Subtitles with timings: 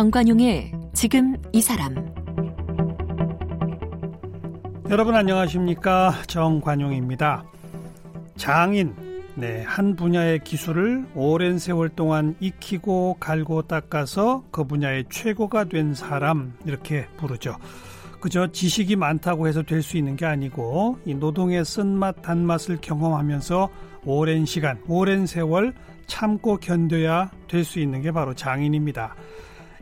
[0.00, 1.94] 정관용의 지금 이 사람
[4.88, 7.44] 여러분 안녕하십니까 정관용입니다.
[8.34, 8.94] 장인
[9.34, 16.54] 네, 한 분야의 기술을 오랜 세월 동안 익히고 갈고 닦아서 그 분야의 최고가 된 사람
[16.64, 17.56] 이렇게 부르죠.
[18.20, 23.68] 그저 지식이 많다고 해서 될 수 있는 게 아니고 이 노동의 쓴맛 단맛을 경험하면서
[24.06, 25.74] 오랜 시간, 오랜 세월
[26.06, 29.14] 참고 견뎌야 될 수 있는 게 바로 장인입니다.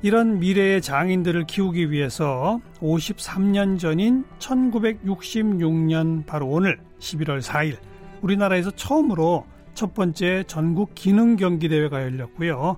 [0.00, 7.78] 이런 미래의 장인들을 키우기 위해서 53년 전인 1966년 바로 오늘 11월 4일
[8.22, 12.76] 우리나라에서 처음으로 첫 번째 전국 기능 경기 대회가 열렸고요.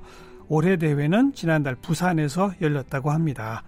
[0.49, 3.65] 올해 대회는 지난달 부산에서 열렸다고 합니다.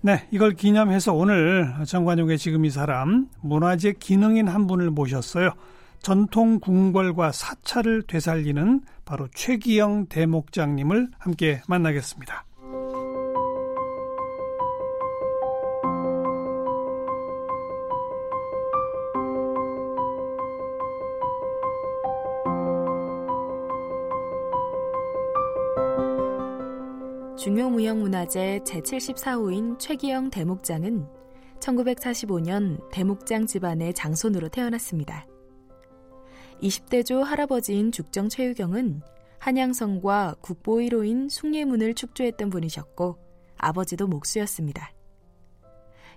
[0.00, 5.50] 네, 이걸 기념해서 오늘 정관용의 지금 이 사람 문화재 기능인 한 분을 모셨어요.
[6.00, 12.44] 전통 궁궐과 사찰을 되살리는 바로 최기영 대목장님을 함께 만나겠습니다.
[27.42, 31.08] 중요무형문화재 제74호인 최기영 대목장은
[31.58, 35.26] 1945년 대목장 집안의 장손으로 태어났습니다.
[36.62, 39.02] 20대 조 할아버지인 죽정 최유경은
[39.40, 43.18] 한양성과 국보 1호인 숭례문을 축조했던 분이셨고
[43.56, 44.92] 아버지도 목수였습니다.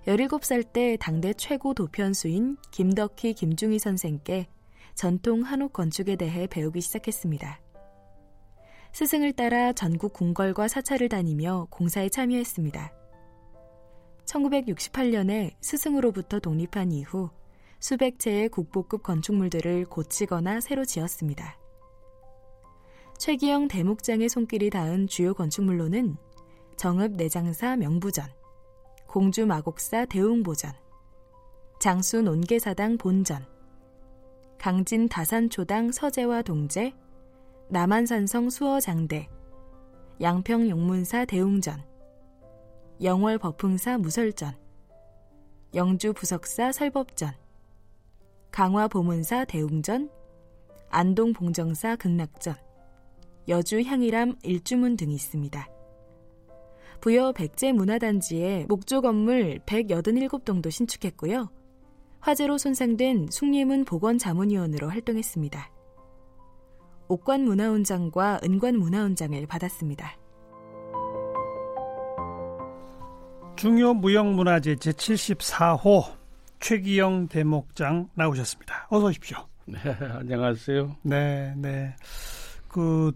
[0.06, 4.46] 17살 때 당대 최고 도편수인 김덕희 김중희 선생께
[4.94, 7.65] 전통 한옥 건축에 대해 배우기 시작했습니다.
[8.96, 12.94] 스승을 따라 전국 궁궐과 사찰을 다니며 공사에 참여했습니다.
[14.24, 17.28] 1968년에 스승으로부터 독립한 이후
[17.78, 21.58] 수백 채의 국보급 건축물들을 고치거나 새로 지었습니다.
[23.18, 26.16] 최기영 대목장의 손길이 닿은 주요 건축물로는
[26.78, 28.24] 정읍 내장사 명부전,
[29.06, 30.72] 공주 마곡사 대웅보전,
[31.80, 33.44] 장수 논계사당 본전,
[34.56, 36.94] 강진 다산초당 서재와 동재,
[37.68, 39.28] 남한산성 수어장대,
[40.20, 41.82] 양평 용문사 대웅전,
[43.02, 44.54] 영월 버풍사 무설전,
[45.74, 47.32] 영주 부석사 설법전,
[48.52, 50.08] 강화 보문사 대웅전,
[50.90, 52.54] 안동 봉정사 극락전,
[53.48, 55.68] 여주 향일암 일주문 등이 있습니다.
[57.00, 61.50] 부여 백제 문화단지에 목조 건물 187동도 신축했고요.
[62.20, 65.75] 화재로 손상된 숭례문 보건자문위원으로 활동했습니다.
[67.08, 70.16] 옥관 문화원장과 은관 문화원장을 받았습니다.
[73.56, 76.04] 중요 무형문화재 제74호
[76.60, 78.88] 최기영 대목장 나오셨습니다.
[78.90, 79.38] 어서 오십시오.
[79.66, 79.78] 네,
[80.18, 80.96] 안녕하세요.
[81.02, 81.94] 네, 네.
[82.68, 83.12] 그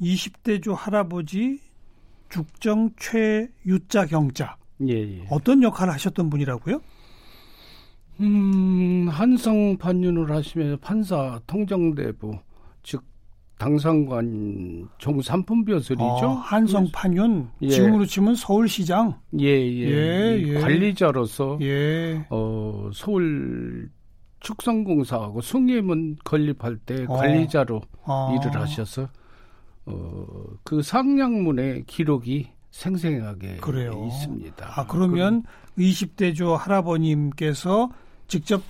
[0.00, 1.60] 20대조 할아버지
[2.28, 4.56] 죽정 최유자 경자.
[4.86, 5.26] 예, 예.
[5.30, 6.80] 어떤 역할을 하셨던 분이라고요?
[8.20, 12.38] 음, 한성 판윤을 하시면서 판사 통정대부
[12.82, 13.02] 즉
[13.58, 16.04] 당상관 종삼품벼슬이죠.
[16.04, 17.68] 어, 한성 판윤 예.
[17.68, 19.18] 지금으로 치면 서울시장.
[19.40, 19.88] 예, 예.
[19.90, 20.60] 예, 예.
[20.60, 22.24] 관리자로서 예.
[22.30, 23.90] 어, 서울
[24.40, 27.16] 축성공사하고 숭례문 건립할 때 어.
[27.16, 28.36] 관리자로 어.
[28.38, 29.08] 일을 하셔서
[29.86, 30.26] 어,
[30.62, 34.06] 그 상량문의 기록이 생생하게 그래요.
[34.06, 34.72] 있습니다.
[34.76, 35.42] 아 그러면
[35.74, 37.90] 그, 20대조 할아버님께서
[38.28, 38.62] 직접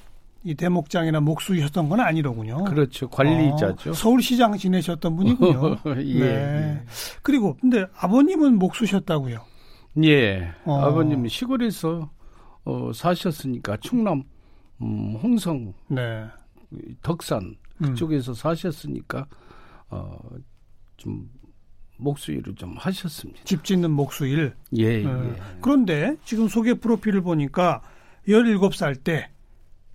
[0.48, 2.64] 이 대목장이나 목수셨던 건 아니로군요.
[2.64, 3.06] 그렇죠.
[3.10, 3.90] 관리자죠.
[3.90, 5.76] 어, 서울시장 지내셨던 분이군요.
[5.98, 6.24] 예, 네.
[6.24, 6.82] 예.
[7.22, 9.44] 그리고 근데 아버님은 목수셨다고요?
[10.04, 10.50] 예.
[10.64, 10.80] 어.
[10.80, 12.10] 아버님은 시골에서
[12.64, 14.22] 어, 사셨으니까 충남
[14.80, 16.24] 음, 홍성, 네.
[17.02, 18.34] 덕산 그쪽에서 음.
[18.34, 19.26] 사셨으니까
[19.90, 20.18] 어,
[20.96, 21.28] 좀
[21.98, 23.42] 목수일을 좀 하셨습니다.
[23.44, 24.54] 집 짓는 목수일.
[24.78, 25.10] 예, 네.
[25.10, 25.36] 예.
[25.60, 27.82] 그런데 지금 소개 프로필을 보니까
[28.26, 29.28] 17살 때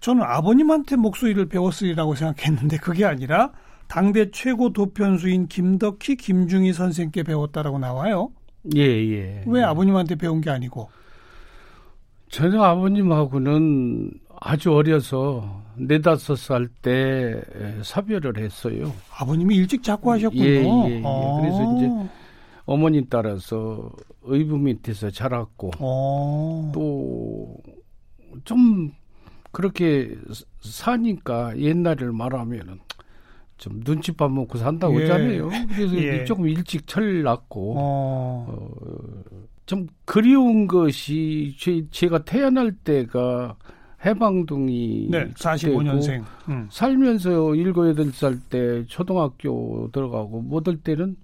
[0.03, 3.53] 저는 아버님한테 목소리를 배웠으리라고 생각했는데 그게 아니라
[3.87, 8.33] 당대 최고 도편수인 김덕희, 김중희 선생께 배웠다라고 나와요.
[8.75, 9.45] 예, 예.
[9.47, 10.89] 왜 아버님한테 배운 게 아니고?
[12.27, 14.11] 저는 아버님하고는
[14.41, 17.41] 아주 어려서 네다섯 살 때
[17.83, 18.91] 사별을 했어요.
[19.17, 20.43] 아버님이 일찍 자꾸 하셨군요.
[20.43, 21.01] 예, 예, 예.
[21.05, 21.37] 아.
[21.39, 21.89] 그래서 이제
[22.65, 23.89] 어머님 따라서
[24.23, 26.71] 의부 밑에서 자랐고 아.
[26.73, 28.91] 또좀
[29.53, 30.17] 그렇게
[30.61, 32.79] 사니까 옛날을 말하면은
[33.57, 35.03] 좀 눈치밥 먹고 산다고 예.
[35.03, 35.49] 하잖아요.
[35.73, 36.25] 그래서 예.
[36.25, 38.45] 조금 일찍 철 났고 어.
[38.49, 39.23] 어,
[39.65, 43.55] 좀 그리운 것이 제, 제가 태어날 때가
[44.03, 46.67] 해방둥이 네, 45년생 음.
[46.69, 51.15] 살면서 일곱 여덟 살때 초등학교 들어가고 못할 때는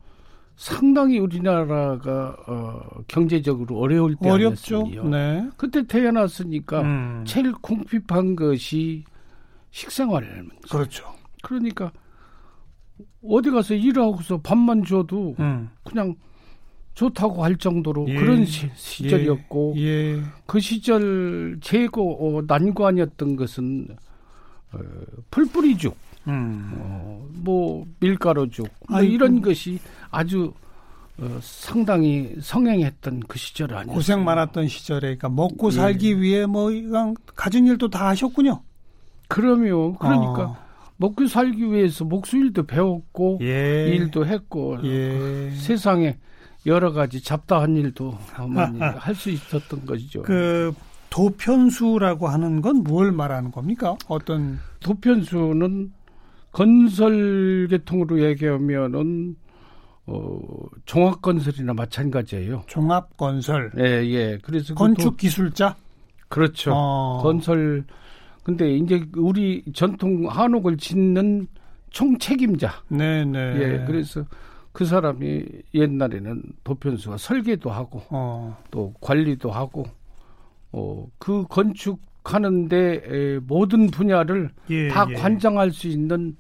[0.60, 4.84] 상당히 우리나라가 어, 경제적으로 어려울 때 어렵죠.
[5.10, 5.50] 네.
[5.56, 7.24] 그때 태어났으니까 음.
[7.26, 9.06] 제일 궁핍한 것이
[9.72, 10.46] 식생활.
[10.70, 11.16] 그렇죠.
[11.44, 11.94] 그러니까
[13.24, 15.70] 어디 가서 일하고서 밥만 줘도 음.
[15.86, 16.16] 그냥
[16.94, 18.16] 좋다고 할 정도로 예.
[18.16, 19.82] 그런 시, 절이었고 예.
[19.82, 20.22] 예.
[20.46, 23.88] 그 시절 최고 어, 난관이었던 것은
[24.74, 24.80] 어,
[25.32, 25.96] 풀뿌리죽,
[26.30, 26.72] 음.
[26.76, 29.80] 어, 뭐 밀가루죽 뭐 이런 것이
[30.12, 30.54] 아주
[31.18, 33.94] 어, 상당히 성행했던 그 시절 아니었어요.
[33.94, 35.72] 고생 많았던 시절에 그러니까 먹고 예.
[35.72, 38.62] 살기 위해 뭐 이건 가진 일도 다 하셨군요.
[39.28, 39.96] 그럼요.
[39.98, 40.58] 그러니까 어.
[40.98, 43.88] 먹고 살기 위해서 목수일도 배웠고 예.
[43.96, 45.52] 일도 했고 예.
[45.56, 46.18] 세상에
[46.66, 48.18] 여러 가지 잡다한 일도
[48.98, 50.24] 할수 있었던 것이죠.
[50.24, 50.74] 그
[51.10, 53.96] 도편수라고 하는 건 뭘 말하는 겁니까?
[54.08, 55.92] 어떤 도편수는
[56.52, 59.36] 건설 계통으로 얘기하면은
[60.06, 60.40] 어,
[60.86, 62.64] 종합 건설이나 마찬가지예요.
[62.68, 63.72] 종합 건설.
[63.78, 64.40] 예, 예.
[64.42, 65.76] 그래서 건축 기술자.
[66.28, 66.72] 그렇죠.
[66.74, 67.20] 어.
[67.22, 67.86] 건설.
[68.44, 71.48] 근데 이제 우리 전통 한옥을 짓는
[71.92, 72.72] 총책임자.
[72.88, 73.40] 네, 네.
[73.60, 74.26] 예, 그래서
[74.72, 78.58] 그 사람이 옛날에는 도편수가 설계도 하고 어.
[78.72, 79.86] 또 관리도 하고
[80.72, 82.00] 어, 그 건축
[82.34, 85.14] 하는데 모든 분야를 예, 다 예.
[85.14, 86.36] 관장할 수 있는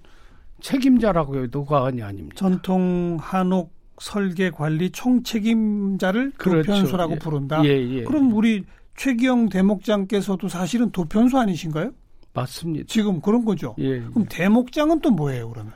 [0.61, 2.35] 책임자라고 해도 과언이 아닙니다.
[2.37, 6.71] 전통 한옥 설계 관리 총책임자를 그렇죠.
[6.71, 7.19] 도편수라고 예.
[7.19, 7.61] 부른다.
[7.65, 8.03] 예, 예.
[8.03, 8.63] 그럼 우리
[8.95, 11.91] 최기영 대목장께서도 사실은 도편수 아니신가요?
[12.33, 12.85] 맞습니다.
[12.87, 13.75] 지금 그런 거죠.
[13.79, 15.73] 예, 그럼 대목장은 또 뭐예요, 그러면?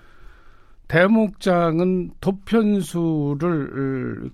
[0.88, 3.50] 대목장은 도편수를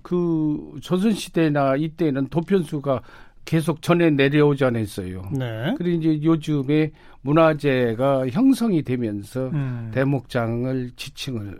[0.02, 3.02] 그 조선시대나 이때는 도편수가
[3.44, 5.30] 계속 전해 내려오지 않았어요.
[5.32, 5.74] 네.
[5.76, 6.92] 그리고 이제 요즘에
[7.22, 9.90] 문화재가 형성이 되면서 음.
[9.92, 11.58] 대목장을 지칭을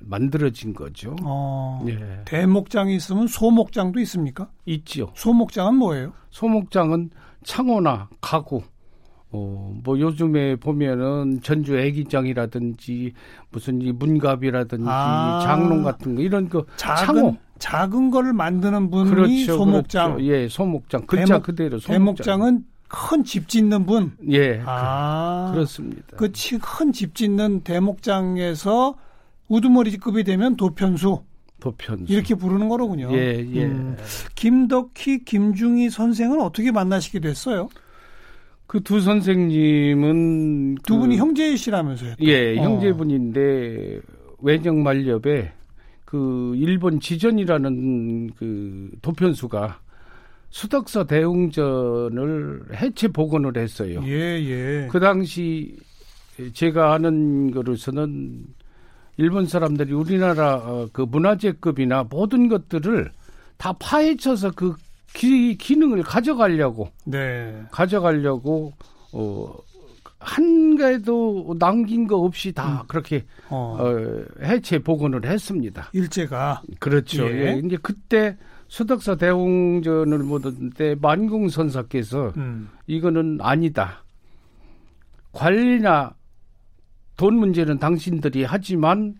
[0.00, 1.16] 만들어진 거죠.
[1.22, 2.22] 어, 예.
[2.26, 4.50] 대목장이 있으면 소목장도 있습니까?
[4.66, 5.12] 있죠.
[5.14, 6.12] 소목장은 뭐예요?
[6.30, 7.10] 소목장은
[7.42, 8.62] 창호나 가구,
[9.30, 13.12] 어, 뭐 요즘에 보면은 전주 애기장이라든지
[13.50, 19.10] 무슨 이 문갑이라든지 아, 장롱 같은 거 이런 거 작은, 창호 작은 거를 만드는 분이
[19.10, 20.14] 그렇죠, 소목장.
[20.16, 20.26] 그렇죠.
[20.32, 21.06] 예, 소목장.
[21.06, 21.94] 글자 대목, 그대로 소목장.
[21.98, 24.12] 대목장은 큰 집 짓는 분.
[24.30, 24.60] 예.
[24.64, 26.16] 아, 그렇습니다.
[26.16, 26.30] 그
[26.60, 28.94] 큰 집 짓는 대목장에서
[29.48, 31.22] 우두머리급이 되면 도편수.
[31.60, 32.12] 도편수.
[32.12, 33.10] 이렇게 부르는 거로군요.
[33.12, 33.64] 예, 예.
[33.64, 33.96] 음.
[34.34, 37.68] 김덕희, 김중희 선생은 어떻게 만나시게 됐어요?
[38.66, 42.14] 그 두 선생님은 두 그, 분이 형제시라면서요?
[42.20, 42.62] 예, 어.
[42.62, 44.00] 형제분인데
[44.40, 45.52] 외정 만렵에
[46.04, 49.80] 그 일본 지전이라는 그 도편수가
[50.50, 54.00] 수덕사 대웅전을 해체 복원을 했어요.
[54.04, 54.88] 예, 예.
[54.90, 55.76] 그 당시
[56.52, 58.44] 제가 아는 거로서는
[59.16, 63.10] 일본 사람들이 우리나라 어, 그 문화재급이나 모든 것들을
[63.56, 64.74] 다 파헤쳐서 그
[65.12, 67.62] 기, 기능을 가져가려고 네.
[67.70, 68.72] 가져가려고
[69.12, 69.54] 어
[70.24, 72.86] 한가에도 남긴 거 없이 다 음.
[72.88, 73.76] 그렇게 어.
[73.78, 74.24] 어.
[74.42, 75.90] 해체 복원을 했습니다.
[75.92, 77.26] 일제가 그렇죠.
[77.26, 77.54] 예.
[77.54, 77.62] 예.
[77.64, 78.36] 이제 그때
[78.68, 82.68] 수덕사 대웅전을 보던 때 만공 선사께서 음.
[82.86, 84.02] 이거는 아니다.
[85.32, 86.14] 관리나
[87.16, 89.14] 돈 문제는 당신들이 하지만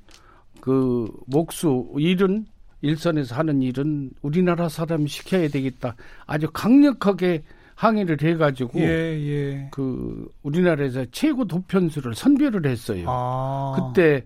[0.60, 2.46] 그 목수 일은
[2.80, 5.96] 일선에서 하는 일은 우리나라 사람이 시켜야 되겠다.
[6.26, 7.42] 아주 강력하게
[7.74, 9.68] 항의를 해가지고 예, 예.
[9.70, 13.04] 그 우리나라에서 최고 도편수를 선별을 했어요.
[13.08, 13.74] 아.
[13.92, 14.24] 그때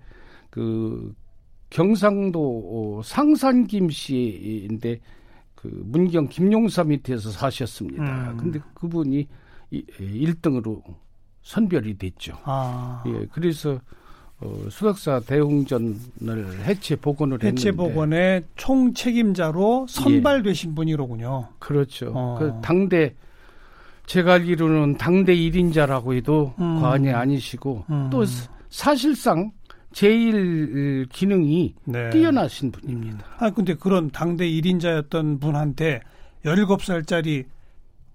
[0.51, 1.15] 그
[1.71, 5.01] 경상도 상산 김 씨인데
[5.55, 8.33] 그 문경 김용사 밑에서 사셨습니다.
[8.33, 8.37] 음.
[8.37, 9.27] 근데 그분이
[9.73, 10.83] 1등으로
[11.43, 12.39] 선별이 됐죠.
[12.45, 13.03] 아.
[13.07, 13.81] 예, 그래서
[14.41, 20.75] 어, 수덕사 대웅전을 해체 복원을 했는데 해체 복원의 총 책임자로 선발되신 예.
[20.75, 21.49] 분이로군요.
[21.59, 22.13] 그렇죠.
[22.15, 22.37] 어.
[22.39, 23.15] 그 당대
[24.09, 26.81] 제가 알기로는 당대 1인자라고 해도 음.
[26.81, 28.09] 과언이 아니시고 음.
[28.11, 28.25] 또
[28.71, 29.53] 사실상
[29.93, 32.09] 제일 기능이 네.
[32.11, 33.25] 뛰어나신 분입니다.
[33.39, 36.01] 아 근데 그런 당대 1인자였던 분한테
[36.45, 37.45] 17살짜리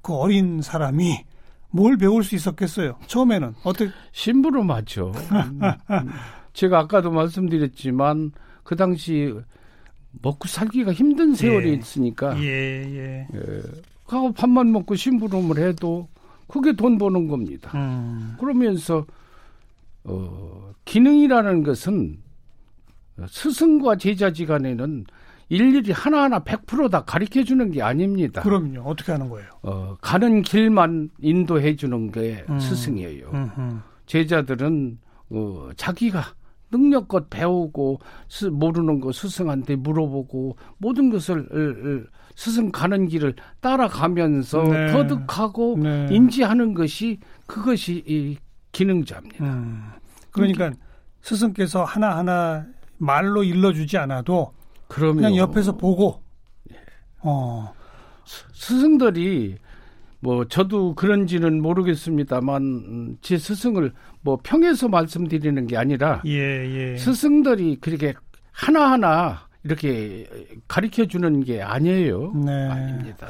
[0.02, 1.26] 그 어린 사람이
[1.70, 2.98] 뭘 배울 수 있었겠어요?
[3.06, 5.12] 처음에는 어떻게 심부름 맞죠.
[6.54, 8.32] 제가 아까도 말씀드렸지만
[8.64, 9.34] 그 당시
[10.22, 11.74] 먹고 살기가 힘든 세월이 예.
[11.74, 13.28] 있으니까 예, 예.
[14.14, 14.18] 예.
[14.18, 16.08] 하고 밥만 먹고 심부름을 해도
[16.48, 17.72] 그게 돈 버는 겁니다.
[17.76, 18.36] 음.
[18.40, 19.06] 그러면서
[20.04, 22.20] 어, 기능이라는 것은
[23.28, 25.06] 스승과 제자지간에는
[25.50, 28.42] 일일이 하나하나 100%다 가르쳐 주는 게 아닙니다.
[28.42, 28.82] 그럼요.
[28.82, 29.48] 어떻게 하는 거예요?
[29.62, 32.60] 어, 가는 길만 인도해 주는 게 음.
[32.60, 33.30] 스승이에요.
[33.32, 33.80] 음흠.
[34.06, 34.98] 제자들은
[35.30, 36.24] 어, 자기가
[36.72, 44.88] 능력껏 배우고 스, 모르는 거 스승한테 물어보고 모든 것을 스승 가는 길을 따라가면서 네.
[44.88, 46.08] 터득하고 네.
[46.12, 48.38] 인지하는 것이 그것이 이
[48.72, 49.46] 기능자입니다.
[49.46, 49.92] 음.
[50.32, 50.72] 그러니까
[51.22, 52.66] 스승께서 하나하나
[52.98, 54.54] 말로 일러주지 않아도
[54.88, 55.16] 그럼요.
[55.16, 56.22] 그냥 옆에서 보고
[56.72, 56.78] 예.
[57.22, 57.74] 어.
[58.54, 59.58] 스승들이
[60.20, 66.98] 뭐 저도 그런지는 모르겠습니다만 제 스승을 뭐 평해서 말씀드리는 게 아니라 예, 예.
[66.98, 68.14] 스승들이 그렇게
[68.52, 70.28] 하나하나 이렇게
[70.68, 72.34] 가르쳐 주는 게 아니에요.
[72.34, 72.52] 네.
[72.52, 73.28] 아닙니다.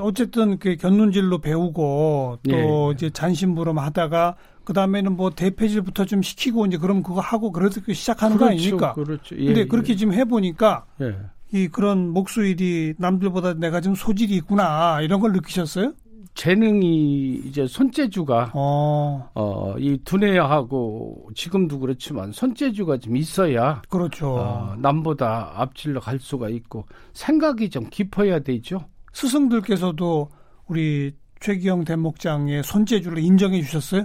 [0.00, 2.92] 어쨌든 그 견눈질로 배우고 또 예.
[2.94, 8.36] 이제 잔심부름 하다가 그 다음에는 뭐 대패질부터 좀 시키고 이제 그럼 그거 하고 그래서 시작하는
[8.36, 8.92] 그렇죠, 거 아닙니까?
[8.94, 9.36] 그렇죠.
[9.36, 9.96] 예, 근데 그렇게 예.
[9.96, 11.16] 지금 해보니까 예.
[11.52, 15.92] 이 그런 목수일이 남들보다 내가 좀 소질이 있구나 이런 걸 느끼셨어요?
[16.34, 24.36] 재능이 이제 손재주가 어, 어 이 두뇌하고 지금도 그렇지만 손재주가 좀 있어야 그렇죠.
[24.36, 28.84] 어, 남보다 앞질러 갈 수가 있고 생각이 좀 깊어야 되죠.
[29.12, 30.28] 스승들께서도
[30.66, 34.04] 우리 최기영 대목장의 손재주를 인정해 주셨어요?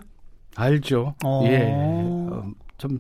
[0.55, 1.15] 알죠.
[1.23, 1.41] 어.
[1.45, 1.71] 예.
[1.71, 2.99] 어, 좀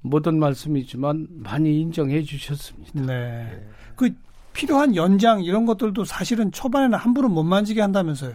[0.00, 3.00] 모든 말씀이지만 많이 인정해 주셨습니다.
[3.02, 3.12] 네.
[3.52, 3.68] 예.
[3.96, 4.10] 그
[4.52, 8.34] 필요한 연장 이런 것들도 사실은 초반에는 함부로 못 만지게 한다면서요.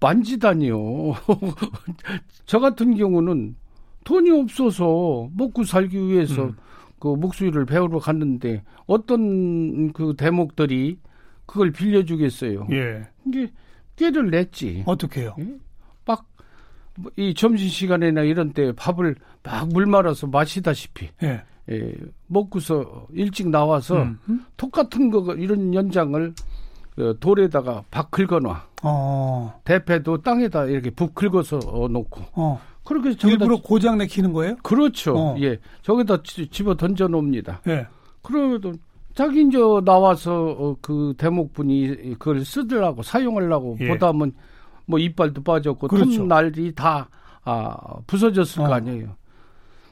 [0.00, 0.76] 만지다니요.
[2.46, 3.56] 저 같은 경우는
[4.04, 6.56] 돈이 없어서 먹고 살기 위해서 음.
[6.98, 10.98] 그 목수일을 배우러 갔는데 어떤 그 대목들이
[11.46, 12.66] 그걸 빌려주겠어요.
[12.72, 13.08] 예.
[13.26, 13.50] 이게
[13.96, 14.82] 꾀를 냈지.
[14.86, 15.34] 어떻게요?
[15.38, 15.58] 예?
[17.16, 19.14] 이 점심 시간에나 이런 때 밥을
[19.44, 21.42] 막 물 말아서 마시다시피 예.
[21.70, 21.94] 예,
[22.26, 24.18] 먹고서 일찍 나와서 음.
[24.28, 24.44] 음?
[24.56, 26.32] 톡 같은 거 이런 연장을 어,
[27.20, 28.66] 돌에다가 박 긁어놔.
[28.82, 29.60] 어.
[29.64, 32.22] 대패도 땅에다 이렇게 북 긁어서 어, 놓고.
[32.34, 32.60] 어.
[32.84, 34.56] 그렇게 일부러 고장 내키는 거예요?
[34.62, 35.14] 그렇죠.
[35.16, 35.36] 어.
[35.40, 37.60] 예, 저기다 집어 던져 놓습니다.
[37.68, 37.86] 예.
[38.22, 38.78] 그러면
[39.14, 43.88] 자기 이제 나와서 어, 그 대목분이 그걸 쓰더라고 사용하려고 예.
[43.88, 44.32] 보다면
[44.86, 46.18] 뭐 이빨도 빠졌고 그렇죠.
[46.18, 47.08] 톱날이 다
[47.44, 47.76] 아,
[48.06, 48.68] 부서졌을 어.
[48.68, 49.08] 거 아니에요.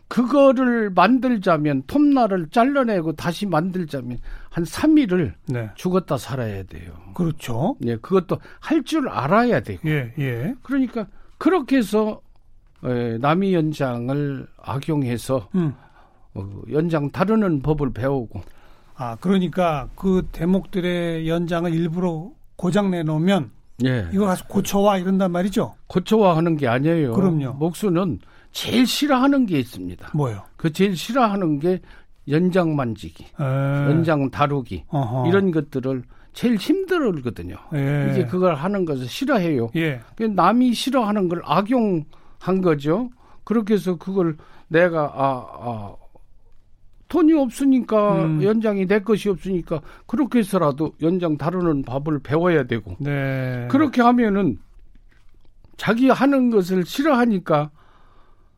[0.09, 4.19] 그거를 만들자면 톱날을 잘라내고 다시 만들자면
[4.51, 5.71] 한 3일을 네.
[5.75, 6.93] 죽었다 살아야 돼요.
[7.15, 7.77] 그렇죠.
[7.85, 9.81] 예, 그것도 할 줄 알아야 되고.
[9.89, 10.55] 예, 예.
[10.63, 11.07] 그러니까
[11.39, 12.21] 그렇게 해서
[12.85, 15.75] 에, 남이 연장을 악용해서 음.
[16.35, 18.43] 어, 연장 다루는 법을 배우고.
[18.95, 23.51] 아, 그러니까 그 대목들의 연장을 일부러 고장 내놓으면
[23.85, 24.09] 예.
[24.13, 25.75] 이거 가서 고쳐와 이런단 말이죠.
[25.89, 27.13] 고쳐와 하는 게 아니에요.
[27.13, 27.53] 그럼요.
[27.55, 28.21] 목수는
[28.57, 30.13] 제일 싫어하는 게 있습니다.
[30.15, 30.43] 뭐요?
[30.57, 31.79] 그 제일 싫어하는 게
[32.27, 33.45] 연장 만지기, 에.
[33.45, 35.29] 연장 다루기 어허.
[35.29, 37.55] 이런 것들을 제일 힘들거든요.
[37.75, 38.09] 예.
[38.11, 39.69] 이제 그걸 하는 것을 싫어해요.
[39.77, 40.01] 예.
[40.19, 43.11] 남이 싫어하는 걸 악용한 거죠.
[43.45, 45.97] 그렇게 해서 그걸 내가 아, 아
[47.09, 48.43] 돈이 없으니까 음.
[48.43, 53.69] 연장이 내 것이 없으니까 그렇게 해서라도 연장 다루는 법을 배워야 되고 네.
[53.71, 54.59] 그렇게 하면은
[55.77, 57.71] 자기 하는 것을 싫어하니까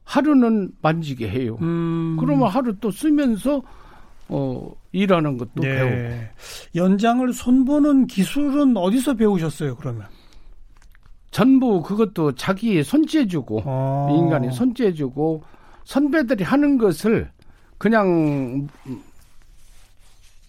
[0.09, 1.59] 하루는 만지게 해요.
[1.61, 2.17] 음.
[2.19, 3.63] 그러면 하루 또 쓰면서
[4.31, 5.77] 어 일하는 것도 네.
[5.77, 6.25] 배우고
[6.77, 9.77] 연장을 손보는 기술은 어디서 배우셨어요?
[9.77, 10.07] 그러면
[11.31, 14.17] 전부 그것도 자기의 손재주고 어.
[14.19, 15.43] 인간의 손재주고
[15.85, 17.31] 선배들이 하는 것을
[17.77, 18.67] 그냥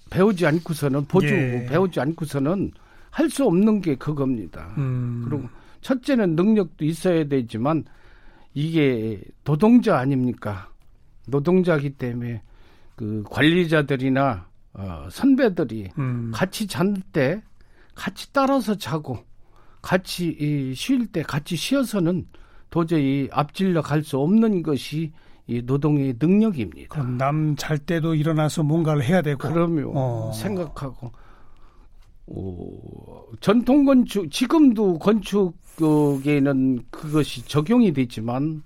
[0.10, 1.66] 배우지 않고서는 보주 예.
[1.70, 2.72] 배우지 않고서는
[3.12, 4.74] 할 수 없는 게 그겁니다.
[4.78, 5.26] 음.
[5.28, 5.50] 그리고
[5.82, 7.84] 첫째는 능력도 있어야 되지만
[8.60, 10.70] 이게 노동자 아닙니까?
[11.28, 12.42] 노동자기 때문에
[12.98, 16.32] 그 관리자들이나 어, 선배들이 음.
[16.34, 17.42] 같이 잔때
[17.96, 19.18] 같이 따라서 자고
[19.82, 22.28] 같이 쉴 때 같이 쉬어서는
[22.70, 25.14] 도저히 앞질러 갈 수 없는 것이
[25.48, 27.02] 이 노동의 능력입니다.
[27.02, 29.40] 남잘 때도 일어나서 뭔가를 해야 되고.
[29.40, 29.94] 그럼요.
[29.96, 30.32] 어.
[30.34, 31.12] 생각하고.
[32.30, 38.62] 오, 전통 건축 지금도 건축에는 그것이 적용이 되지만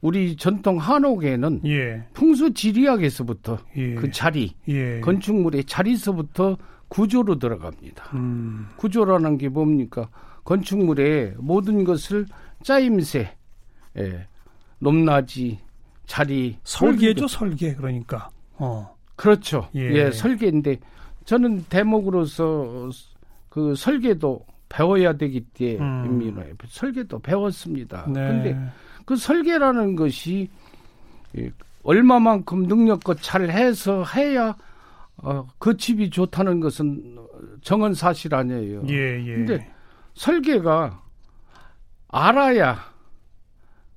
[0.00, 2.04] 우리 전통 한옥에는 예.
[2.12, 3.94] 풍수 지리학에서부터 예.
[3.94, 5.00] 그 자리 예.
[5.00, 6.56] 건축물의 자리서부터
[6.88, 8.10] 구조로 들어갑니다.
[8.14, 8.68] 음.
[8.76, 10.08] 구조라는 게 뭡니까?
[10.44, 12.26] 건축물의 모든 것을
[12.62, 13.36] 짜임새,
[13.98, 14.26] 예,
[14.78, 15.58] 높낮이,
[16.08, 19.92] 자리 설계죠 설계 그러니까 어 그렇죠 예.
[19.92, 20.78] 예 설계인데
[21.28, 22.88] 저는 대목으로서
[23.50, 26.56] 그 설계도 배워야 되기 때문에 음.
[26.66, 28.06] 설계도 배웠습니다.
[28.06, 28.14] 네.
[28.14, 28.72] 근데
[29.04, 30.48] 그 설계라는 것이
[31.82, 34.56] 얼마만큼 능력껏 잘 해서 해야
[35.18, 37.18] 어, 그 집이 좋다는 것은
[37.60, 38.84] 정은 사실 아니에요.
[38.88, 39.34] 예, 예.
[39.34, 39.70] 근데
[40.14, 41.02] 설계가
[42.08, 42.87] 알아야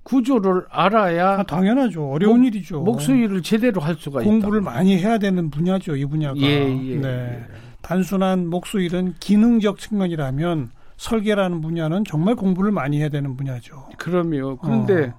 [0.04, 2.10] 구조를 알아야 아, 당연하죠.
[2.10, 2.82] 어려운 목, 일이죠.
[2.82, 4.30] 목소리를 제대로 할 수가 있다.
[4.30, 6.40] 공부를 많이 해야 되는 분야죠, 이 분야가.
[6.40, 7.08] 예, 예, 네.
[7.08, 7.44] 예.
[7.82, 13.90] 단순한 목소리는 기능적 측면이라면 설계라는 분야는 정말 공부를 많이 해야 되는 분야죠.
[13.98, 14.58] 그럼요.
[14.58, 15.14] 그런데 어.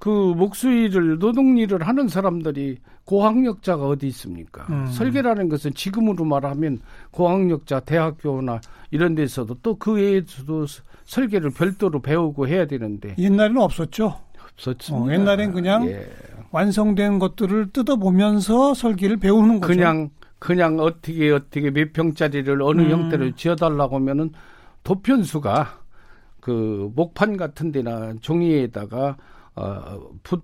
[0.00, 4.66] 그 목소리를 노동 일을 하는 사람들이 고학력자가 어디 있습니까?
[4.70, 4.86] 음.
[4.86, 6.80] 설계라는 것은 지금으로 말하면
[7.10, 10.66] 고학력자 대학교나 이런 데서도 또 그 외에서도
[11.04, 14.18] 설계를 별도로 배우고 해야 되는데 옛날에는 없었죠.
[14.54, 14.94] 없었죠.
[14.94, 16.08] 어, 옛날엔 그냥 예.
[16.50, 19.74] 완성된 것들을 뜯어보면서 설계를 배우는 거죠.
[19.74, 22.90] 그냥 그냥 어떻게 어떻게 몇 평짜리를 어느 음.
[22.90, 24.30] 형태로 지어달라고 하면은
[24.82, 25.78] 도편수가
[26.40, 29.18] 그 목판 같은 데나 종이에다가
[29.56, 30.42] 어 붓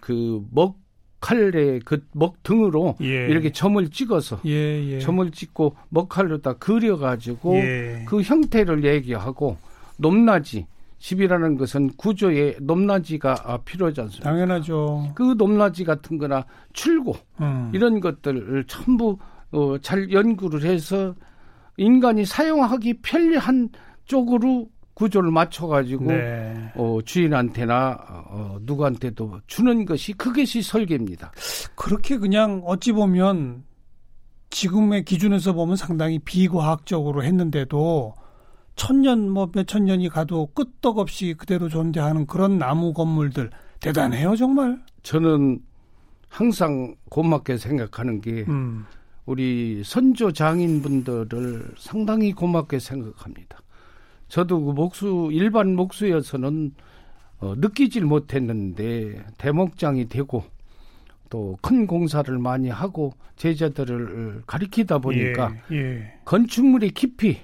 [0.00, 0.76] 그 먹
[1.20, 3.28] 칼에 그 먹등으로 예.
[3.28, 4.50] 이렇게 점을 찍어서 예,
[4.94, 4.98] 예.
[4.98, 8.04] 점을 찍고 먹칼로 다 그려가지고 예.
[8.08, 9.56] 그 형태를 얘기하고
[9.98, 10.66] 높낮이
[10.98, 14.30] 집이라는 것은 구조에 높낮이가 필요하지 않습니까?
[14.30, 15.12] 당연하죠.
[15.14, 17.70] 그 높낮이 같은 거나 출고 음.
[17.72, 19.16] 이런 것들을 전부
[19.52, 21.14] 어, 잘 연구를 해서
[21.76, 23.68] 인간이 사용하기 편리한
[24.06, 26.72] 쪽으로 구조를 맞춰가지고 네.
[26.76, 31.32] 어, 주인한테나 어, 누구한테도 주는 것이 그것이 설계입니다.
[31.74, 33.64] 그렇게 그냥 어찌 보면
[34.50, 38.14] 지금의 기준에서 보면 상당히 비과학적으로 했는데도
[38.76, 44.80] 천년 뭐 몇천 년이 가도 끄떡없이 그대로 존재하는 그런 나무 건물들 대단해요 정말.
[45.02, 45.60] 저는
[46.28, 48.86] 항상 고맙게 생각하는 게 음.
[49.26, 53.58] 우리 선조 장인분들을 상당히 고맙게 생각합니다.
[54.32, 56.72] 저도 그 목수 일반 목수여서는
[57.40, 60.42] 어, 느끼질 못했는데 대목장이 되고
[61.28, 66.12] 또 큰 공사를 많이 하고 제자들을 가리키다 보니까 예, 예.
[66.24, 67.40] 건축물의 깊이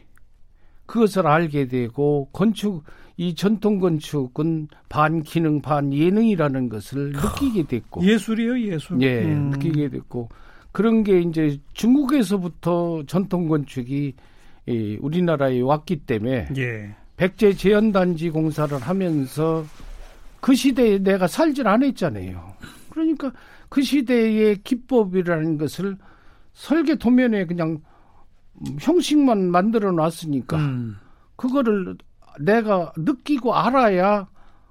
[0.86, 2.84] 그것을 알게 되고 건축
[3.18, 9.50] 이 전통 건축은 반 기능 반 예능이라는 것을 느끼게 됐고 예술이요 예술 예 음.
[9.50, 10.30] 느끼게 됐고
[10.72, 14.14] 그런 게 이제 중국에서부터 전통 건축이
[14.68, 16.94] 이 우리나라에 왔기 때문에 예.
[17.16, 19.64] 백제 재현단지 공사를 하면서
[20.40, 22.52] 그 시대에 내가 살질 않았잖아요.
[22.90, 23.32] 그러니까
[23.68, 25.96] 그 시대의 기법이라는 것을
[26.52, 27.78] 설계 도면에 그냥
[28.80, 30.96] 형식만 만들어 놨으니까 음.
[31.36, 31.96] 그거를
[32.40, 34.28] 내가 느끼고 알아야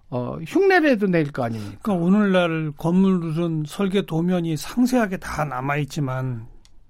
[0.09, 1.77] 어, 흉내라도 낼 거 아닙니까?
[1.81, 6.47] 그러니까 오늘날 건물은 설계 도면이 상세하게 다 남아 있지만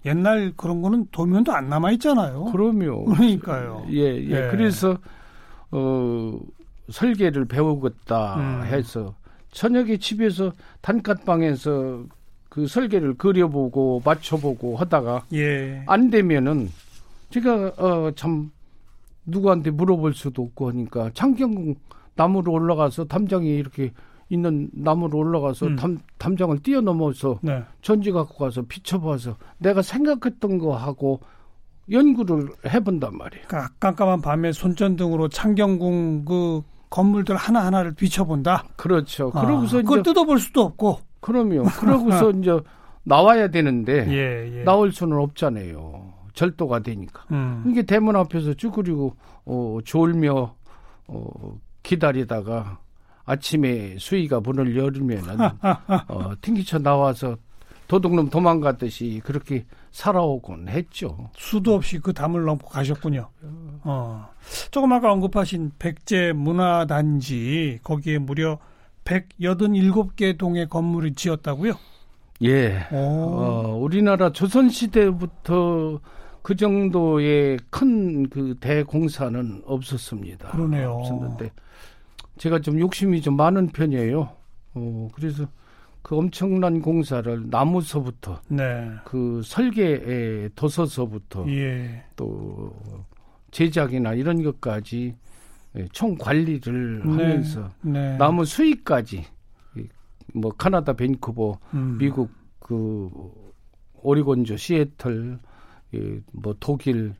[0.08, 2.46] 옛날 그런 거는 도면도 안 남아 있잖아요.
[2.46, 3.06] 그럼요.
[3.06, 3.86] 그러니까요.
[3.92, 4.30] 예, 예.
[4.30, 4.48] 예.
[4.52, 4.98] 그래서
[5.72, 6.40] 어
[6.90, 8.64] 설계를 배우겠다 음.
[8.66, 9.14] 해서
[9.52, 12.04] 저녁에 집에서 단칸방에서
[12.50, 15.84] 그 설계를 그려보고 맞춰보고 하다가 예.
[15.86, 16.70] 안 되면은
[17.30, 18.52] 제가 어 참
[19.26, 21.76] 누구한테 물어볼 수도 없고 하니까 창경
[22.16, 23.92] 나무로 올라가서 담장이 이렇게
[24.30, 25.76] 있는 나무로 올라가서 음.
[25.76, 27.64] 담, 담장을 뛰어넘어서 네.
[27.82, 31.22] 전지 갖고 가서 비춰봐서 내가 생각했던 거 하고
[31.90, 33.46] 연구를 해본단 말이에요.
[33.48, 38.66] 그러니까 깜깜한 밤에 손전등으로 창경궁 그 건물들 하나 하나를 비춰본다.
[38.76, 39.32] 그렇죠.
[39.34, 41.00] 아, 그러고서 그걸 이제 뜯어볼 수도 없고.
[41.22, 41.64] 그럼요.
[41.80, 42.60] 그러고서 이제
[43.04, 44.64] 나와야 되는데 예, 예.
[44.64, 46.14] 나올 수는 없잖아요.
[46.34, 47.24] 절도가 되니까.
[47.32, 47.64] 음.
[47.68, 50.54] 이게 대문 앞에서 쭈그리고 어, 졸며
[51.08, 52.80] 어, 기다리다가
[53.28, 55.38] 아침에 수위가 문을 열면은
[56.10, 57.38] 어, 튕기쳐 나와서
[57.88, 61.30] 도둑놈 도망갔듯이 그렇게 살아오곤 했죠.
[61.38, 63.30] 수도 없이 그 담을 넘고 가셨군요.
[63.84, 64.30] 어.
[64.72, 68.58] 조금 아까 언급하신 백제 문화단지 거기에 무려
[69.06, 71.74] 187개 동의 건물을 지었다고요?
[72.44, 72.88] 예.
[72.92, 76.00] 어, 우리나라 조선시대부터
[76.42, 80.50] 그 정도의 큰 그 대공사는 없었습니다.
[80.50, 80.92] 그러네요.
[80.94, 81.52] 없었는데
[82.38, 84.30] 제가 좀 욕심이 좀 많은 편이에요.
[84.76, 85.48] 어, 그래서
[86.02, 88.90] 그 엄청난 공사를 나무서부터 네.
[89.04, 92.04] 그 설계의 도서서부터 예.
[92.16, 92.74] 또
[93.52, 95.16] 제작이나 이런 것까지
[95.92, 97.12] 총 관리를 네.
[97.12, 98.18] 하면서 네.
[98.18, 99.26] 나무 수익까지
[100.34, 101.98] 뭐 카나다 밴쿠버 음.
[101.98, 103.10] 미국 그
[104.02, 105.40] 오리곤주 시애틀
[106.32, 107.14] 뭐 독일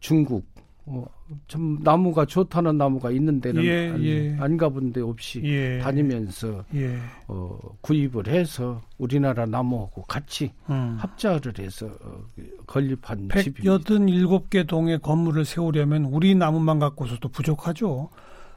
[0.00, 0.44] 중국
[0.86, 1.04] 어,
[1.46, 4.36] 참 나무가 좋다는 나무가 있는 데는 예, 안, 예.
[4.40, 5.78] 안, 가본 데 없이 예.
[5.78, 6.98] 다니면서 예.
[7.28, 10.96] 어, 구입을 해서 우리나라 나무하고 같이 음.
[10.98, 12.22] 합작을 해서 어,
[12.66, 18.08] 건립한 187개 동의 건물을 세우려면 우리 나무만 갖고서도 부족하죠.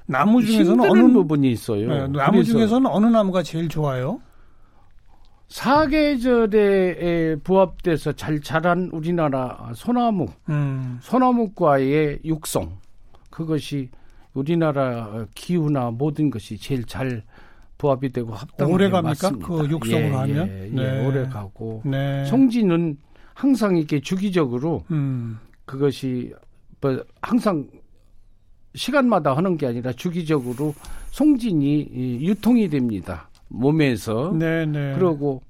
[0.05, 1.87] 나무 중에서는 어느 부분이 있어요.
[1.87, 4.19] 네, 나무 중에서는 어느 나무가 제일 좋아요?
[5.47, 10.97] 사계절에 부합돼서 잘 자란 우리나라 소나무, 음.
[11.01, 12.77] 소나무과의 육성
[13.29, 13.89] 그것이
[14.33, 17.23] 우리나라 기후나 모든 것이 제일 잘
[17.77, 19.09] 부합이 되고 합당하게 오래 갑니까?
[19.09, 19.47] 맞습니다.
[19.47, 21.05] 그 육성을 예, 하면 예, 예, 네.
[21.05, 22.23] 오래 가고 네.
[22.25, 22.97] 송지는
[23.33, 25.39] 항상 이렇게 주기적으로 음.
[25.65, 26.33] 그것이
[26.79, 27.67] 뭐 항상
[28.75, 30.73] 시간마다 하는 게 아니라 주기적으로
[31.11, 33.29] 송진이 유통이 됩니다.
[33.47, 34.33] 몸에서.
[34.37, 34.65] 네네.
[34.65, 34.95] 네.
[34.95, 35.41] 그러고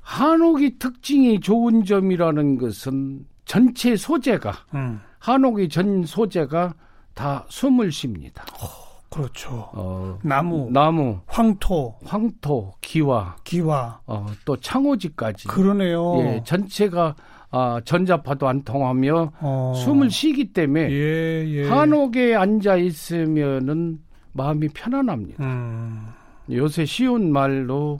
[0.00, 5.00] 한옥이 특징이 좋은 점이라는 것은 전체 소재가 음.
[5.18, 6.74] 한옥의 전 소재가
[7.14, 8.44] 다 숨을 쉽니다.
[8.60, 8.66] 어,
[9.08, 9.70] 그렇죠.
[9.72, 15.48] 어, 나무, 나무, 황토, 황토, 기와, 기와, 어, 또 창호지까지.
[15.48, 16.18] 그러네요.
[16.18, 17.14] 예, 전체가
[17.56, 19.74] 아, 전자파도 안 통하며 어.
[19.76, 21.68] 숨을 쉬기 때문에 예, 예.
[21.68, 24.00] 한옥에 앉아 있으면은
[24.32, 25.44] 마음이 편안합니다.
[25.44, 26.08] 음.
[26.50, 27.98] 요새 쉬운 말로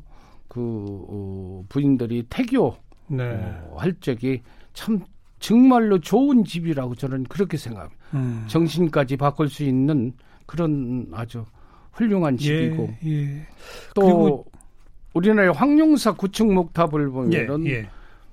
[0.49, 0.61] 그
[1.09, 2.77] 어, 부인들이 태교
[3.09, 3.25] 네.
[3.25, 5.01] 어, 할 적이 참
[5.39, 8.05] 정말로 좋은 집이라고 저는 그렇게 생각합니다.
[8.15, 8.45] 음.
[8.49, 10.13] 정신까지 바꿀 수 있는
[10.47, 11.45] 그런 아주
[11.93, 13.47] 훌륭한 예, 집이고 예, 예.
[13.95, 14.45] 또
[15.13, 17.89] 우리나라의 황룡사 구층 목탑을 보면은 예,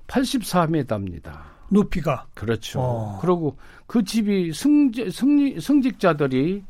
[0.06, 1.26] 84m입니다.
[1.28, 1.52] 예.
[1.70, 2.80] 높이가 그렇죠.
[2.80, 3.18] 어.
[3.20, 6.62] 그리고 그 집이 승지, 승리, 승직자들이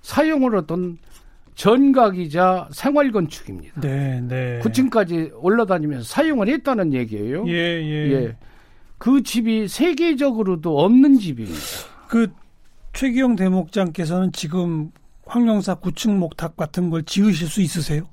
[0.00, 0.98] 사용을 하던
[1.58, 3.80] 전각이자 생활 건축입니다.
[3.80, 4.60] 네, 네.
[4.60, 7.48] 9층까지 올라다니면서 사용을 했다는 얘기예요.
[7.48, 8.12] 예, 예.
[8.12, 8.36] 예.
[8.96, 11.58] 그 집이 세계적으로도 없는 집입니다.
[12.06, 12.32] 그
[12.92, 14.92] 최기영 대목장께서는 지금
[15.26, 18.08] 황룡사 9층 목탑 같은 걸 지으실 수 있으세요?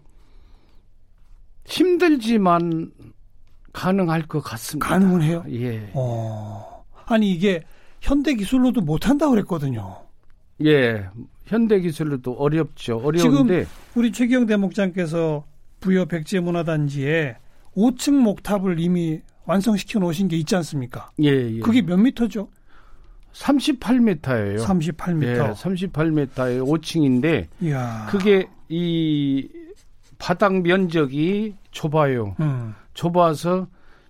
[1.66, 2.92] 힘들지만
[3.74, 4.88] 가능할 것 같습니다.
[4.88, 5.44] 가능은 해요?
[5.52, 5.92] 예.
[5.94, 6.84] 어.
[7.06, 7.64] 아니 이게
[8.02, 10.02] 현대 기술로도 못 한다고 그랬거든요.
[10.64, 11.06] 예.
[11.46, 12.98] 현대 기술로도 어렵죠.
[12.98, 13.20] 어려운데
[13.64, 15.46] 지금 우리 최기영 대목장께서
[15.80, 17.38] 부여 백제 문화단지에
[17.76, 21.12] 5층 목탑을 이미 완성시켜 놓으신 게 있지 않습니까?
[21.22, 21.60] 예, 예.
[21.60, 22.50] 그게 몇 미터죠?
[23.34, 24.60] 38m예요.
[24.60, 25.24] 38m.
[25.24, 28.08] 예, 38m의 5층인데 이야.
[28.10, 29.48] 그게 이
[30.18, 32.36] 바닥 면적이 좁아요.
[32.40, 32.74] 음.
[32.94, 33.68] 좁아서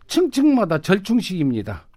[0.07, 1.87] 층층마다 절충식입니다.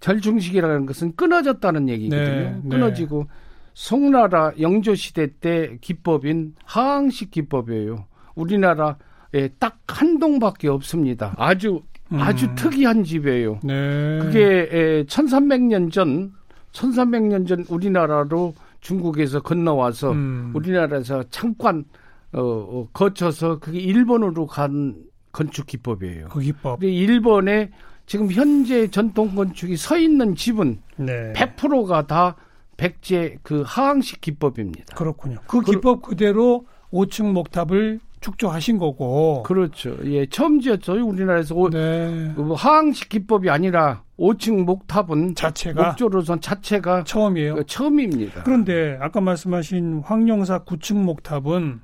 [0.00, 2.24] 절충식이라는 것은 끊어졌다는 얘기거든요.
[2.24, 3.49] 네, 끊어지고 네.
[3.84, 8.04] 송나라 영조 시대 때 기법인 하항식 기법이에요.
[8.34, 11.34] 우리나라에 딱 한 동밖에 없습니다.
[11.36, 12.20] 아주 음.
[12.20, 13.60] 아주 특이한 집이에요.
[13.62, 14.18] 네.
[14.20, 16.32] 그게 1300년 전
[16.72, 20.52] 1300년 전 우리나라로 중국에서 건너와서 음.
[20.54, 21.84] 우리나라에서 잠깐
[22.32, 24.94] 어, 어, 거쳐서 그게 일본으로 간
[25.32, 26.28] 건축 기법이에요.
[26.28, 26.82] 그 기법.
[26.82, 27.70] 일본에
[28.06, 31.32] 지금 현재 전통 건축이 서 있는 집은 네.
[31.34, 32.36] 100%가 다
[32.80, 34.96] 백제 그 하항식 기법입니다.
[34.96, 35.36] 그렇군요.
[35.46, 39.42] 그, 그 기법 그대로 5층 목탑을 축조하신 거고.
[39.42, 39.96] 그렇죠.
[40.04, 40.92] 예, 처음 지었죠.
[40.92, 42.32] 우리나라에서 네.
[42.34, 47.56] 그 하항식 기법이 아니라 5층 목탑은 자체가 목조로선 자체가 처음이에요.
[47.56, 48.44] 그 처음입니다.
[48.44, 51.80] 그런데 아까 말씀하신 황룡사 9층 목탑은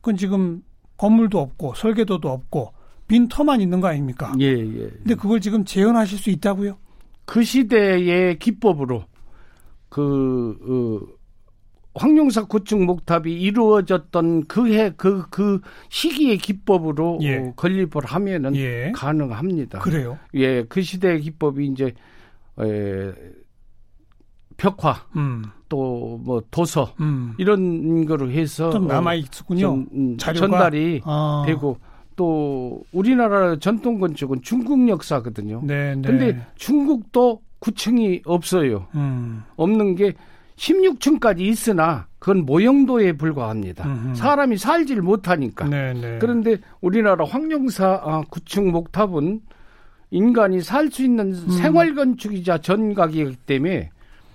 [0.00, 0.62] 그건 지금
[0.96, 2.72] 건물도 없고 설계도도 없고
[3.08, 4.32] 빈 터만 있는 거 아닙니까?
[4.38, 4.90] 예, 예.
[4.90, 6.78] 근데 그걸 지금 재현하실 수 있다고요?
[7.24, 9.04] 그 시대의 기법으로
[9.90, 11.20] 그 어,
[11.94, 17.38] 황룡사 구층 목탑이 이루어졌던 그 해, 그, 그 시기의 기법으로 예.
[17.38, 18.92] 어, 건립을 하면은 예.
[18.94, 19.80] 가능합니다.
[19.80, 20.18] 그래요?
[20.34, 21.92] 예, 그 시대의 기법이 이제,
[22.60, 23.12] 에,
[24.56, 25.42] 벽화, 음.
[25.68, 27.34] 또뭐 도서, 음.
[27.38, 28.70] 이런 거로 해서.
[28.70, 29.60] 좀 남아 있군요.
[29.60, 31.42] 좀, 음, 전달이 아.
[31.44, 31.78] 되고,
[32.14, 35.62] 또 우리나라 전통 건축은 중국 역사거든요.
[35.64, 36.02] 네, 네.
[36.02, 38.86] 근데 중국도 구층이 없어요.
[38.94, 39.44] 음.
[39.56, 40.14] 없는 게
[40.56, 43.84] 16층까지 있으나 그건 모형도에 불과합니다.
[43.86, 44.14] 음흠.
[44.14, 45.66] 사람이 살질 못하니까.
[45.68, 46.00] 네네.
[46.00, 46.18] 네.
[46.20, 49.40] 그런데 우리나라 황룡사 아, 9층 목탑은
[50.10, 51.50] 인간이 살 수 있는 음.
[51.50, 53.90] 생활 건축이자 전각이기 때문에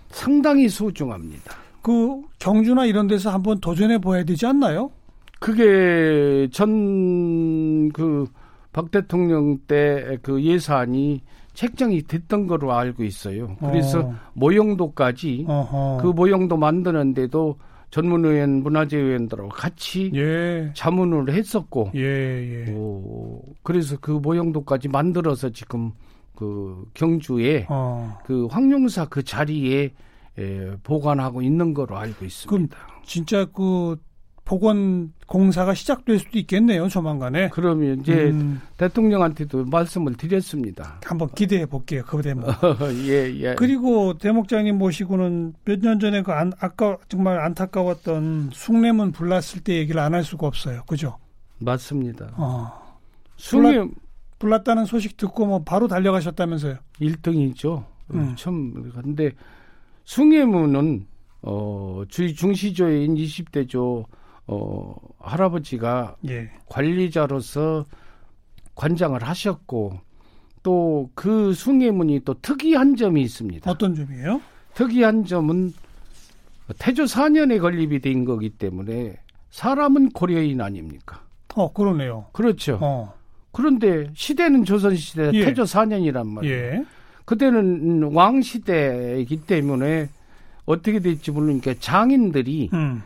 [0.10, 1.54] 상당히 소중합니다.
[1.82, 4.90] 그 경주나 이런 데서 한번 도전해 봐야 되지 않나요?
[5.40, 8.26] 그게 전 그
[8.74, 11.22] 박 대통령 때 그 예산이
[11.56, 13.56] 책정이 됐던 거로 알고 있어요.
[13.60, 14.16] 그래서 어.
[14.34, 16.00] 모형도까지 어허.
[16.02, 17.58] 그 모형도 만드는데도
[17.90, 20.70] 전문의원, 문화재위원들하고 같이 예.
[20.74, 22.72] 자문을 했었고, 예, 예.
[22.74, 25.92] 오, 그래서 그 모형도까지 만들어서 지금
[26.36, 28.18] 그 경주에 어.
[28.26, 29.94] 그 황룡사 그 자리에
[30.38, 32.50] 에, 보관하고 있는 거로 알고 있습니다.
[32.50, 33.96] 그럼 진짜 그
[34.46, 37.50] 복원 공사가 시작될 수도 있겠네요, 조만간에.
[37.50, 38.62] 그러면 이제 음.
[38.78, 41.00] 대통령한테도 말씀을 드렸습니다.
[41.04, 42.46] 한번 기대해 볼게요, 그 대목.
[43.08, 43.56] 예, 예.
[43.56, 50.00] 그리고 대목장님 모시고는 몇 년 전에 그 안, 아까 정말 안타까웠던 숭례문 불났을 때 얘기를
[50.00, 51.18] 안 할 수가 없어요, 그죠?
[51.58, 52.30] 맞습니다.
[52.38, 52.72] 어.
[53.38, 53.84] 숭례
[54.38, 56.76] 불났, 다는 소식 듣고 뭐 바로 달려가셨다면서요?
[57.02, 57.84] 1등이죠.
[58.14, 58.36] 음.
[58.38, 59.32] 처음 근데
[60.04, 61.08] 숭례문은
[61.42, 64.06] 어, 주의 중시조인 20대조
[64.48, 66.52] 어, 할아버지가 예.
[66.68, 67.86] 관리자로서
[68.76, 70.00] 관장을 하셨고
[70.64, 73.70] 또 그 숭례문이 또 특이한 점이 있습니다.
[73.70, 74.42] 어떤 점이에요?
[74.74, 75.74] 특이한 점은
[76.80, 79.18] 태조 4년에 건립이 된 거기 때문에
[79.52, 81.22] 사람은 고려인 아닙니까?
[81.56, 82.28] 어, 그러네요.
[82.34, 82.80] 그렇죠.
[82.82, 83.14] 어.
[83.52, 85.46] 그런데 시대는 조선시대 예.
[85.46, 86.56] 태조 4년이란 말이에요.
[86.56, 86.86] 예.
[87.24, 90.10] 그때는 왕시대이기 때문에
[90.66, 93.02] 어떻게 될지 모르니까 장인들이 음.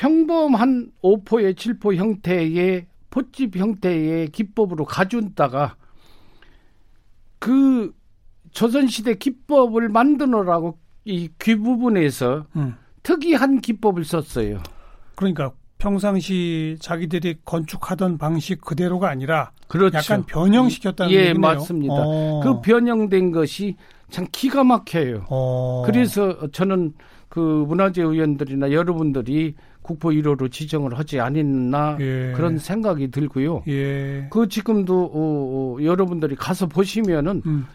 [0.00, 5.76] 평범한 5포의 7포 형태의 포집 형태의 기법으로 가준다가
[7.38, 7.92] 그
[8.52, 12.76] 조선시대 기법을 만드느라고 이 귀 부분에서 음.
[13.02, 14.62] 특이한 기법을 썼어요.
[15.16, 19.98] 그러니까 평상시 자기들이 건축하던 방식 그대로가 아니라 그렇죠.
[19.98, 21.40] 약간 변형시켰다는 예, 얘기네요.
[21.40, 21.94] 맞습니다.
[21.94, 22.40] 어.
[22.42, 23.76] 그 변형된 것이
[24.10, 25.26] 참 기가 막혀요.
[25.28, 25.82] 어.
[25.84, 26.94] 그래서 저는
[27.28, 32.32] 그 문화재 의원들이나 여러분들이 국보 1호로 지정을 하지 않았나 예.
[32.36, 33.64] 그런 생각이 들고요.
[33.68, 34.28] 예.
[34.30, 37.66] 그 지금도 어, 어, 여러분들이 가서 보시면은 음.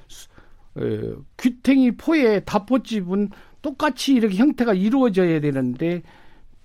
[0.77, 3.29] 에, 귀탱이 포의 다포집은
[3.61, 6.03] 똑같이 이렇게 형태가 이루어져야 되는데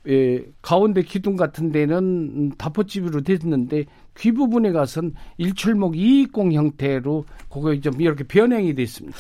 [0.09, 3.85] 예, 가운데 기둥 같은 데는 다포집으로 됐는데
[4.16, 9.16] 귀 부분에 가선 일출목 이익공 형태로 그거 좀 이렇게 변형이 됐습니다.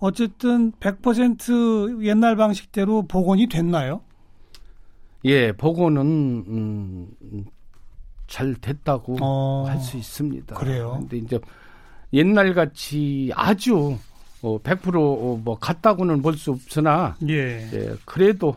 [0.00, 4.02] 어쨌든 100% 옛날 방식대로 복원이 됐나요?
[5.24, 6.00] 예, 복원은
[6.46, 7.08] 음,
[8.26, 10.54] 잘 됐다고 어, 할수 있습니다.
[10.56, 10.96] 그래요.
[11.00, 11.38] 근데 이제
[12.12, 13.96] 옛날 같이 아주
[14.42, 17.68] 어, 100%뭐 같다고는 볼 수 없으나 예.
[17.72, 17.94] 예.
[18.04, 18.56] 그래도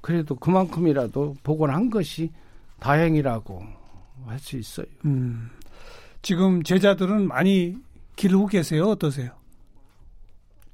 [0.00, 2.30] 그래도 그만큼이라도 복원한 것이
[2.78, 3.62] 다행이라고
[4.26, 4.86] 할 수 있어요.
[5.04, 5.50] 음.
[6.22, 7.76] 지금 제자들은 많이
[8.16, 8.84] 기르고 계세요?
[8.90, 9.30] 어떠세요?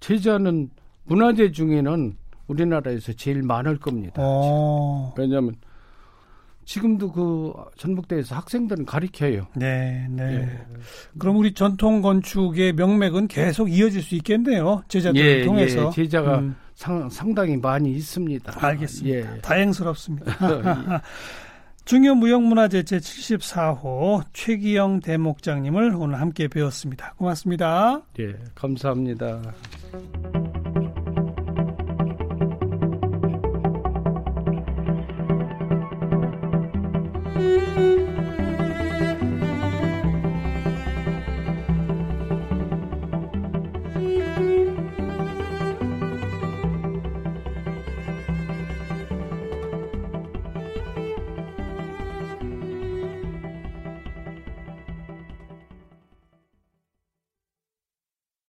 [0.00, 0.70] 제자는
[1.04, 2.16] 문화재 중에는
[2.46, 4.14] 우리나라에서 제일 많을 겁니다.
[4.18, 5.14] 어.
[5.16, 5.55] 왜냐하면
[6.64, 9.48] 지금도 그 전북대에서 학생들은 가르쳐요.
[9.57, 10.22] 네, 네.
[10.22, 10.61] 예.
[11.18, 14.83] 그럼 우리 전통 건축의 명맥은 계속 이어질 수 있겠네요.
[14.88, 15.87] 제자들을 예, 통해서.
[15.88, 16.55] 예, 제자가 음.
[16.74, 18.64] 상, 상당히 많이 있습니다.
[18.64, 19.37] 알겠습니다.
[19.37, 19.40] 예.
[19.40, 21.02] 다행스럽습니다.
[21.85, 27.14] 중요무형문화재 제74호 최기영 대목장님을 오늘 함께 배웠습니다.
[27.16, 28.02] 고맙습니다.
[28.20, 29.42] 예, 감사합니다.